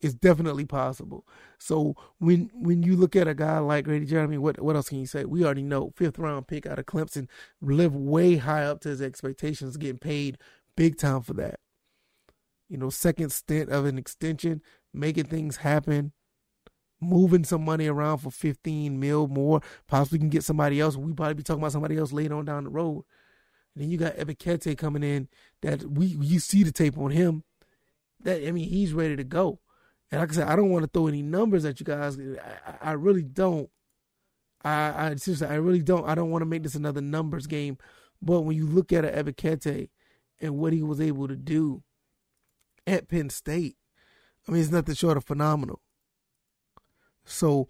It's 0.00 0.14
definitely 0.14 0.64
possible. 0.64 1.26
So 1.58 1.94
when 2.18 2.50
when 2.54 2.82
you 2.82 2.96
look 2.96 3.14
at 3.14 3.28
a 3.28 3.34
guy 3.34 3.58
like 3.58 3.84
Grady 3.84 4.06
Jarrett, 4.06 4.28
I 4.28 4.30
mean, 4.30 4.42
what 4.42 4.60
what 4.60 4.74
else 4.74 4.88
can 4.88 4.98
you 4.98 5.06
say? 5.06 5.24
We 5.24 5.44
already 5.44 5.62
know 5.62 5.92
fifth 5.94 6.18
round 6.18 6.48
pick 6.48 6.66
out 6.66 6.78
of 6.78 6.86
Clemson, 6.86 7.28
live 7.60 7.94
way 7.94 8.36
high 8.36 8.64
up 8.64 8.80
to 8.80 8.88
his 8.88 9.02
expectations, 9.02 9.76
getting 9.76 9.98
paid 9.98 10.38
big 10.76 10.96
time 10.96 11.20
for 11.20 11.34
that. 11.34 11.60
You 12.70 12.78
know, 12.78 12.88
second 12.88 13.30
stint 13.30 13.68
of 13.68 13.84
an 13.84 13.98
extension, 13.98 14.62
making 14.94 15.24
things 15.24 15.58
happen 15.58 16.12
moving 17.00 17.44
some 17.44 17.64
money 17.64 17.86
around 17.86 18.18
for 18.18 18.30
15 18.30 18.98
mil 18.98 19.26
more. 19.28 19.60
Possibly 19.86 20.18
can 20.18 20.28
get 20.28 20.44
somebody 20.44 20.80
else. 20.80 20.96
We 20.96 21.12
probably 21.12 21.34
be 21.34 21.42
talking 21.42 21.62
about 21.62 21.72
somebody 21.72 21.96
else 21.96 22.12
later 22.12 22.34
on 22.36 22.44
down 22.44 22.64
the 22.64 22.70
road. 22.70 23.04
And 23.74 23.82
then 23.82 23.90
you 23.90 23.98
got 23.98 24.16
Ebiketie 24.16 24.76
coming 24.76 25.02
in 25.02 25.28
that 25.62 25.82
we 25.84 26.06
you 26.06 26.38
see 26.38 26.62
the 26.62 26.72
tape 26.72 26.98
on 26.98 27.10
him. 27.10 27.44
That 28.22 28.46
I 28.46 28.52
mean, 28.52 28.68
he's 28.68 28.92
ready 28.92 29.16
to 29.16 29.24
go. 29.24 29.60
And 30.10 30.20
like 30.20 30.30
I 30.30 30.34
said, 30.34 30.48
I 30.48 30.56
don't 30.56 30.70
want 30.70 30.84
to 30.84 30.90
throw 30.92 31.06
any 31.06 31.22
numbers 31.22 31.64
at 31.64 31.80
you 31.80 31.86
guys. 31.86 32.18
I, 32.18 32.90
I 32.90 32.92
really 32.92 33.22
don't. 33.22 33.70
I, 34.62 35.10
I 35.10 35.14
seriously, 35.14 35.46
I 35.46 35.54
really 35.54 35.82
don't. 35.82 36.06
I 36.06 36.14
don't 36.14 36.30
want 36.30 36.42
to 36.42 36.46
make 36.46 36.64
this 36.64 36.74
another 36.74 37.00
numbers 37.00 37.46
game. 37.46 37.78
But 38.20 38.42
when 38.42 38.56
you 38.56 38.66
look 38.66 38.92
at 38.92 39.04
Ebiketie 39.04 39.88
and 40.40 40.58
what 40.58 40.72
he 40.74 40.82
was 40.82 41.00
able 41.00 41.28
to 41.28 41.36
do 41.36 41.82
at 42.86 43.08
Penn 43.08 43.30
State, 43.30 43.76
I 44.46 44.52
mean, 44.52 44.62
it's 44.62 44.70
nothing 44.70 44.94
short 44.94 45.16
of 45.16 45.24
phenomenal. 45.24 45.80
So, 47.24 47.68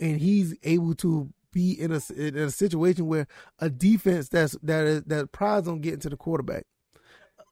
and 0.00 0.20
he's 0.20 0.54
able 0.62 0.94
to 0.96 1.32
be 1.52 1.72
in 1.72 1.92
a 1.92 2.00
in 2.14 2.36
a 2.36 2.50
situation 2.50 3.06
where 3.06 3.26
a 3.58 3.70
defense 3.70 4.28
that's 4.28 4.56
that 4.62 4.86
is 4.86 5.02
that 5.04 5.32
prides 5.32 5.66
on 5.66 5.80
getting 5.80 6.00
to 6.00 6.10
the 6.10 6.16
quarterback, 6.16 6.66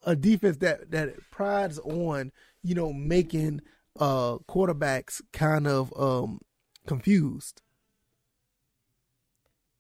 a 0.04 0.14
defense 0.14 0.58
that 0.58 0.90
that 0.90 1.14
prides 1.30 1.78
on 1.80 2.32
you 2.62 2.75
know 2.75 2.92
making 2.92 3.60
uh 3.98 4.36
quarterbacks 4.48 5.22
kind 5.32 5.66
of 5.66 5.92
um 5.98 6.40
confused. 6.86 7.62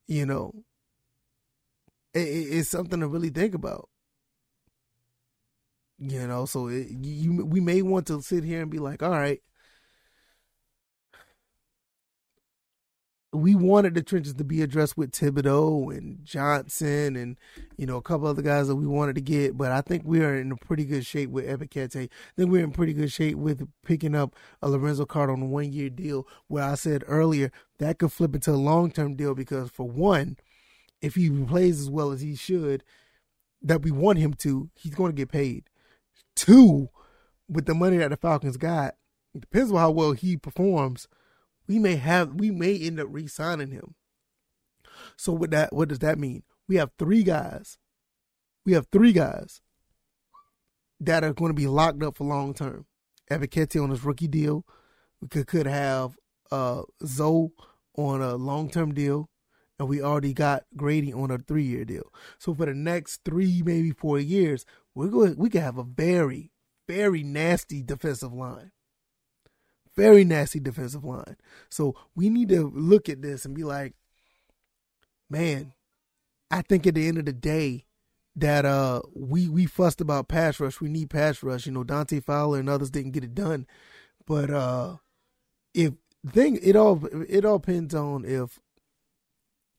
You 0.08 0.24
know, 0.24 0.54
it, 2.14 2.20
it's 2.20 2.68
something 2.68 3.00
to 3.00 3.08
really 3.08 3.30
think 3.30 3.54
about. 3.54 3.88
You 5.98 6.26
know, 6.26 6.44
so 6.44 6.68
it, 6.68 6.88
you 6.90 7.44
we 7.46 7.60
may 7.60 7.80
want 7.82 8.06
to 8.08 8.20
sit 8.20 8.44
here 8.44 8.60
and 8.60 8.70
be 8.70 8.78
like, 8.78 9.02
all 9.02 9.10
right, 9.10 9.40
we 13.32 13.54
wanted 13.54 13.94
the 13.94 14.02
trenches 14.02 14.34
to 14.34 14.44
be 14.44 14.62
addressed 14.62 14.96
with 14.96 15.12
Thibodeaux 15.12 15.96
and 15.96 16.24
Johnson 16.24 17.16
and 17.16 17.36
you 17.76 17.86
know 17.86 17.96
a 17.96 18.02
couple 18.02 18.26
other 18.26 18.42
guys 18.42 18.68
that 18.68 18.76
we 18.76 18.86
wanted 18.86 19.14
to 19.16 19.20
get, 19.20 19.56
but 19.56 19.72
I 19.72 19.80
think 19.80 20.02
we 20.04 20.20
are 20.22 20.34
in 20.36 20.52
a 20.52 20.56
pretty 20.56 20.84
good 20.84 21.04
shape 21.04 21.30
with 21.30 21.46
Ebiketie. 21.46 22.06
I 22.06 22.32
think 22.36 22.50
we're 22.50 22.64
in 22.64 22.70
pretty 22.72 22.92
good 22.94 23.12
shape 23.12 23.36
with 23.36 23.68
picking 23.84 24.14
up 24.14 24.34
a 24.62 24.68
Lorenzo 24.68 25.04
Carter 25.04 25.32
on 25.32 25.42
a 25.42 25.46
one 25.46 25.72
year 25.72 25.90
deal. 25.90 26.26
Where 26.48 26.64
I 26.64 26.74
said 26.74 27.04
earlier 27.06 27.50
that 27.78 27.98
could 27.98 28.12
flip 28.12 28.34
into 28.34 28.52
a 28.52 28.56
long 28.56 28.90
term 28.90 29.16
deal 29.16 29.34
because 29.34 29.70
for 29.70 29.88
one, 29.88 30.36
if 31.00 31.14
he 31.14 31.28
plays 31.30 31.80
as 31.80 31.90
well 31.90 32.12
as 32.12 32.20
he 32.20 32.34
should, 32.36 32.84
that 33.62 33.82
we 33.82 33.90
want 33.90 34.18
him 34.18 34.34
to, 34.34 34.70
he's 34.74 34.94
going 34.94 35.12
to 35.12 35.16
get 35.16 35.30
paid. 35.30 35.64
Two, 36.36 36.90
with 37.48 37.66
the 37.66 37.74
money 37.74 37.96
that 37.96 38.10
the 38.10 38.16
Falcons 38.16 38.56
got, 38.56 38.94
it 39.34 39.40
depends 39.40 39.72
on 39.72 39.78
how 39.78 39.90
well 39.90 40.12
he 40.12 40.36
performs 40.36 41.08
we 41.66 41.78
may 41.78 41.96
have 41.96 42.34
we 42.34 42.50
may 42.50 42.78
end 42.78 43.00
up 43.00 43.08
re-signing 43.10 43.70
him. 43.70 43.94
So 45.16 45.32
with 45.32 45.50
that, 45.50 45.72
what 45.72 45.88
does 45.88 45.98
that 46.00 46.18
mean? 46.18 46.42
We 46.68 46.76
have 46.76 46.90
three 46.98 47.22
guys. 47.22 47.78
We 48.64 48.72
have 48.72 48.86
three 48.90 49.12
guys 49.12 49.60
that 51.00 51.22
are 51.22 51.32
going 51.32 51.50
to 51.50 51.54
be 51.54 51.66
locked 51.66 52.02
up 52.02 52.16
for 52.16 52.24
long 52.24 52.54
term. 52.54 52.86
Ebiketie 53.30 53.82
on 53.82 53.90
his 53.90 54.04
rookie 54.04 54.28
deal. 54.28 54.64
We 55.20 55.28
could 55.28 55.46
could 55.46 55.66
have 55.66 56.16
uh 56.50 56.82
Zo 57.04 57.50
on 57.96 58.22
a 58.22 58.36
long 58.36 58.70
term 58.70 58.94
deal, 58.94 59.28
and 59.78 59.88
we 59.88 60.00
already 60.00 60.32
got 60.32 60.64
Grady 60.76 61.12
on 61.12 61.30
a 61.30 61.38
three 61.38 61.64
year 61.64 61.84
deal. 61.84 62.12
So 62.38 62.54
for 62.54 62.66
the 62.66 62.74
next 62.74 63.22
three, 63.24 63.62
maybe 63.64 63.90
four 63.90 64.18
years, 64.18 64.64
we're 64.96 65.08
going 65.08 65.36
we 65.36 65.48
could 65.48 65.62
have 65.62 65.78
a 65.78 65.84
very, 65.84 66.50
very 66.88 67.22
nasty 67.22 67.82
defensive 67.82 68.32
line 68.32 68.72
very 69.96 70.24
nasty 70.24 70.60
defensive 70.60 71.04
line. 71.04 71.36
So 71.70 71.96
we 72.14 72.28
need 72.28 72.50
to 72.50 72.70
look 72.74 73.08
at 73.08 73.22
this 73.22 73.44
and 73.44 73.54
be 73.54 73.64
like, 73.64 73.94
man, 75.30 75.72
I 76.50 76.62
think 76.62 76.86
at 76.86 76.94
the 76.94 77.08
end 77.08 77.18
of 77.18 77.24
the 77.24 77.32
day 77.32 77.86
that 78.36 78.66
uh 78.66 79.00
we 79.14 79.48
we 79.48 79.64
fussed 79.66 80.00
about 80.00 80.28
pass 80.28 80.60
rush. 80.60 80.80
We 80.80 80.88
need 80.88 81.10
pass 81.10 81.42
rush. 81.42 81.66
You 81.66 81.72
know, 81.72 81.84
Dante 81.84 82.20
Fowler 82.20 82.60
and 82.60 82.68
others 82.68 82.90
didn't 82.90 83.12
get 83.12 83.24
it 83.24 83.34
done. 83.34 83.66
But 84.26 84.50
uh 84.50 84.96
if 85.72 85.94
thing 86.28 86.58
it 86.62 86.76
all 86.76 87.06
it 87.28 87.44
all 87.44 87.58
depends 87.58 87.94
on 87.94 88.24
if 88.24 88.58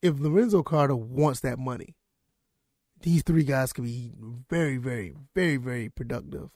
if 0.02 0.20
Lorenzo 0.20 0.64
Carter 0.64 0.96
wants 0.96 1.42
that 1.42 1.60
money. 1.60 1.96
These 3.02 3.24
three 3.24 3.44
guys 3.44 3.74
could 3.74 3.86
be 3.86 4.12
very, 4.50 4.78
very, 4.78 5.16
very, 5.36 5.58
very 5.58 5.90
productive 5.90 6.50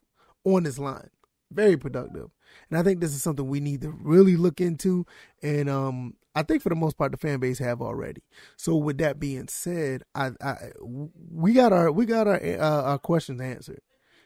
on 0.43 0.63
this 0.63 0.79
line. 0.79 1.09
Very 1.51 1.77
productive. 1.77 2.29
And 2.69 2.79
I 2.79 2.83
think 2.83 2.99
this 2.99 3.13
is 3.13 3.21
something 3.21 3.47
we 3.47 3.59
need 3.59 3.81
to 3.81 3.91
really 3.91 4.37
look 4.37 4.61
into. 4.61 5.05
And 5.43 5.69
um, 5.69 6.15
I 6.33 6.43
think 6.43 6.61
for 6.61 6.69
the 6.69 6.75
most 6.75 6.97
part, 6.97 7.11
the 7.11 7.17
fan 7.17 7.39
base 7.39 7.59
have 7.59 7.81
already. 7.81 8.21
So 8.55 8.75
with 8.75 8.97
that 8.99 9.19
being 9.19 9.47
said, 9.49 10.03
I, 10.15 10.31
I 10.41 10.55
we 10.81 11.53
got 11.53 11.73
our 11.73 11.91
we 11.91 12.05
got 12.05 12.27
our 12.27 12.41
uh, 12.41 12.81
our 12.83 12.97
questions 12.99 13.41
answered. 13.41 13.81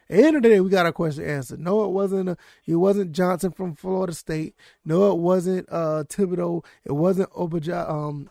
At 0.07 0.17
the 0.17 0.23
end 0.23 0.37
of 0.37 0.43
the 0.43 0.49
day, 0.49 0.59
we 0.59 0.69
got 0.69 0.85
our 0.85 0.91
question 0.91 1.25
answered. 1.25 1.59
No, 1.59 1.83
it 1.83 1.89
wasn't. 1.89 2.29
A, 2.29 2.37
it 2.67 2.75
wasn't 2.75 3.11
Johnson 3.11 3.51
from 3.51 3.75
Florida 3.75 4.13
State. 4.13 4.55
No, 4.83 5.11
it 5.11 5.17
wasn't 5.17 5.67
uh, 5.71 6.03
Thibodeaux. 6.07 6.63
It 6.85 6.91
wasn't 6.91 7.31
Obaja, 7.31 7.89
um, 7.89 8.29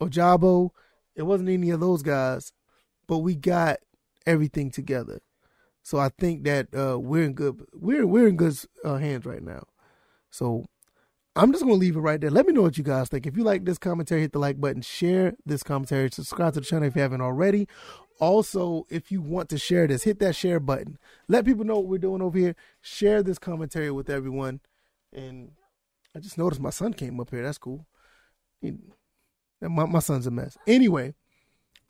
Ojabo. 0.00 0.70
It 1.16 1.22
wasn't 1.22 1.48
any 1.48 1.70
of 1.70 1.80
those 1.80 2.02
guys. 2.02 2.52
But 3.06 3.18
we 3.18 3.34
got 3.34 3.78
everything 4.26 4.70
together. 4.70 5.20
So 5.82 5.98
I 5.98 6.10
think 6.18 6.44
that 6.44 6.68
uh, 6.74 6.98
we're 6.98 7.24
in 7.24 7.34
good 7.34 7.64
we're 7.72 8.06
we're 8.06 8.26
in 8.26 8.36
good 8.36 8.58
uh, 8.84 8.96
hands 8.96 9.24
right 9.24 9.42
now. 9.42 9.64
So 10.30 10.64
I'm 11.36 11.52
just 11.52 11.62
gonna 11.62 11.74
leave 11.74 11.96
it 11.96 12.00
right 12.00 12.20
there. 12.20 12.30
Let 12.30 12.46
me 12.46 12.52
know 12.52 12.62
what 12.62 12.78
you 12.78 12.82
guys 12.84 13.08
think. 13.08 13.26
If 13.26 13.36
you 13.36 13.44
like 13.44 13.64
this 13.64 13.78
commentary, 13.78 14.22
hit 14.22 14.32
the 14.32 14.38
like 14.38 14.60
button, 14.60 14.82
share 14.82 15.34
this 15.44 15.62
commentary, 15.62 16.10
subscribe 16.10 16.54
to 16.54 16.60
the 16.60 16.66
channel 16.66 16.88
if 16.88 16.96
you 16.96 17.02
haven't 17.02 17.20
already. 17.20 17.68
Also, 18.18 18.86
if 18.88 19.12
you 19.12 19.20
want 19.20 19.50
to 19.50 19.58
share 19.58 19.86
this, 19.86 20.04
hit 20.04 20.18
that 20.20 20.34
share 20.34 20.58
button. 20.58 20.98
Let 21.28 21.44
people 21.44 21.64
know 21.64 21.76
what 21.76 21.86
we're 21.86 21.98
doing 21.98 22.22
over 22.22 22.38
here. 22.38 22.56
Share 22.80 23.22
this 23.22 23.38
commentary 23.38 23.90
with 23.90 24.08
everyone. 24.08 24.60
And 25.12 25.52
I 26.14 26.20
just 26.20 26.38
noticed 26.38 26.60
my 26.60 26.70
son 26.70 26.94
came 26.94 27.20
up 27.20 27.30
here. 27.30 27.42
That's 27.42 27.58
cool. 27.58 27.86
my, 28.62 29.84
my 29.84 29.98
son's 29.98 30.26
a 30.26 30.30
mess. 30.30 30.56
Anyway, 30.66 31.14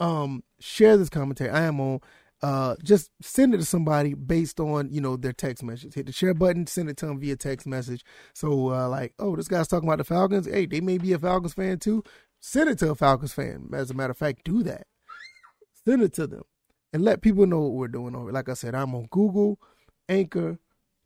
um, 0.01 0.43
share 0.61 0.97
this 0.97 1.09
commentary. 1.09 1.51
I 1.51 1.63
am 1.63 1.81
on 1.81 2.01
uh, 2.43 2.77
just 2.83 3.11
send 3.23 3.55
it 3.55 3.59
to 3.59 3.65
somebody 3.65 4.15
based 4.15 4.61
on 4.61 4.91
you 4.91 5.01
know 5.01 5.17
their 5.17 5.33
text 5.33 5.63
message. 5.63 5.95
Hit 5.95 6.07
the 6.07 6.13
share 6.13 6.35
button, 6.35 6.67
send 6.67 6.89
it 6.91 6.97
to 6.99 7.07
them 7.07 7.19
via 7.19 7.37
text 7.37 7.67
message. 7.67 8.05
So 8.35 8.73
uh, 8.73 8.89
like, 8.89 9.15
oh, 9.19 9.37
this 9.37 9.49
guy's 9.49 9.69
talking 9.69 9.89
about 9.89 9.99
the 9.99 10.05
Falcons. 10.05 10.47
Hey, 10.47 10.67
they 10.67 10.81
may 10.81 10.99
be 10.99 11.13
a 11.13 11.19
Falcons 11.19 11.55
fan 11.55 11.79
too. 11.79 12.05
Send 12.41 12.69
it 12.69 12.79
to 12.81 12.91
a 12.91 12.95
Falcons 12.95 13.33
fan. 13.33 13.71
As 13.73 13.91
a 13.91 13.95
matter 13.95 14.11
of 14.11 14.19
fact, 14.19 14.45
do 14.45 14.63
that. 14.65 14.87
Send 15.85 16.03
it 16.03 16.13
to 16.15 16.27
them 16.27 16.43
and 16.93 17.05
let 17.05 17.23
people 17.23 17.47
know 17.47 17.61
what 17.61 17.73
we're 17.73 17.89
doing 17.89 18.15
over. 18.15 18.31
Like 18.33 18.49
I 18.49 18.55
said, 18.55 18.75
I'm 18.75 18.95
on 18.95 19.09
Google, 19.11 19.59
Anchor, 20.09 20.59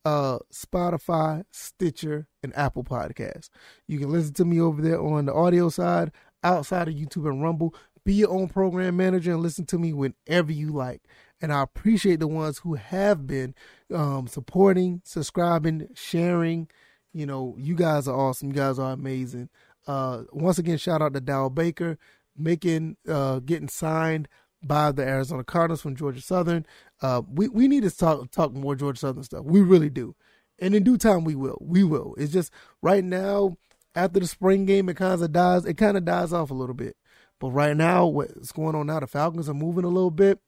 uh, 0.05 0.39
Spotify, 0.53 1.45
Stitcher, 1.53 2.27
and 2.43 2.57
Apple 2.57 2.85
Podcasts. 2.85 3.51
You 3.87 3.99
can 3.99 4.11
listen 4.11 4.35
to 4.35 4.45
me 4.45 4.61
over 4.61 4.83
there 4.83 5.01
on 5.01 5.27
the 5.27 5.35
audio 5.35 5.69
side, 5.69 6.11
outside 6.43 6.89
of 6.89 6.95
YouTube 6.95 7.29
and 7.29 7.43
Rumble. 7.43 7.75
Be 8.05 8.15
your 8.15 8.31
own 8.31 8.49
program 8.49 8.97
manager 8.97 9.33
and 9.33 9.43
listen 9.43 9.67
to 9.67 9.79
me 9.79 9.93
whenever 9.93 10.53
you 10.53 10.71
like. 10.73 11.03
And 11.41 11.53
I 11.53 11.63
appreciate 11.63 12.21
the 12.21 12.29
ones 12.29 12.59
who 12.59 12.75
have 12.75 13.27
been 13.27 13.55
um, 13.95 14.27
supporting, 14.27 15.01
subscribing, 15.05 15.89
sharing. 15.95 16.69
You 17.13 17.27
know, 17.27 17.55
you 17.59 17.75
guys 17.75 18.07
are 18.07 18.17
awesome. 18.17 18.49
You 18.49 18.55
guys 18.55 18.79
are 18.79 18.93
amazing. 18.93 19.49
Uh, 19.87 20.23
once 20.33 20.59
again, 20.59 20.79
shout 20.79 21.03
out 21.03 21.15
to 21.15 21.21
Darrell 21.21 21.51
Baker 21.51 21.99
making 22.37 22.97
uh, 23.09 23.41
getting 23.41 23.69
signed 23.69 24.29
by 24.63 24.93
the 24.93 25.03
Arizona 25.03 25.45
Cardinals 25.45 25.83
from 25.83 25.97
Georgia 25.97 26.21
Southern. 26.21 26.67
Uh, 27.01 27.23
we 27.29 27.49
we 27.49 27.69
need 27.69 27.83
to 27.83 27.91
talk 27.91 28.31
talk 28.31 28.53
more 28.53 28.75
Georgia 28.75 29.01
Southern 29.01 29.25
stuff. 29.25 29.45
We 29.45 29.61
really 29.61 29.91
do, 29.91 30.15
and 30.59 30.75
in 30.75 30.83
due 30.83 30.99
time 30.99 31.25
we 31.25 31.35
will. 31.35 31.59
We 31.61 31.85
will. 31.85 32.15
It's 32.19 32.33
just 32.33 32.53
right 32.83 33.05
now 33.05 33.57
after 33.95 34.21
the 34.21 34.27
spring 34.27 34.67
game, 34.67 34.89
it 34.89 34.97
kind 34.97 35.21
of 35.21 35.33
dies. 35.33 35.65
It 35.65 35.75
kind 35.75 35.97
of 35.97 36.05
dies 36.05 36.33
off 36.33 36.51
a 36.51 36.55
little 36.55 36.75
bit. 36.75 36.97
But 37.41 37.51
right 37.51 37.77
now, 37.77 38.07
what's 38.07 38.53
going 38.53 38.77
on 38.77 38.87
now? 38.87 39.01
The 39.01 39.07
Falcons 39.07 39.49
are 39.49 39.55
moving 39.55 39.85
a 39.85 39.89
little 39.89 40.11
bit, 40.11 40.39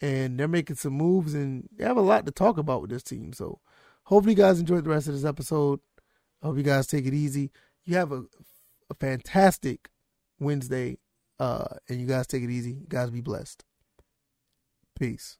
and 0.00 0.38
they're 0.38 0.48
making 0.48 0.76
some 0.76 0.92
moves, 0.92 1.34
and 1.34 1.68
they 1.76 1.84
have 1.84 1.96
a 1.96 2.00
lot 2.02 2.24
to 2.26 2.32
talk 2.32 2.56
about 2.56 2.80
with 2.80 2.90
this 2.90 3.02
team. 3.02 3.32
So, 3.32 3.58
hopefully, 4.04 4.34
you 4.34 4.42
guys 4.42 4.60
enjoyed 4.60 4.84
the 4.84 4.90
rest 4.90 5.08
of 5.08 5.14
this 5.14 5.24
episode. 5.24 5.80
I 6.40 6.46
hope 6.46 6.56
you 6.56 6.62
guys 6.62 6.86
take 6.86 7.06
it 7.06 7.14
easy. 7.14 7.50
You 7.84 7.96
have 7.96 8.12
a, 8.12 8.22
a 8.88 8.94
fantastic 8.94 9.90
Wednesday, 10.38 10.98
uh, 11.40 11.66
and 11.88 12.00
you 12.00 12.06
guys 12.06 12.28
take 12.28 12.44
it 12.44 12.50
easy. 12.50 12.70
You 12.70 12.86
guys 12.88 13.10
be 13.10 13.20
blessed. 13.20 13.64
Peace. 14.96 15.38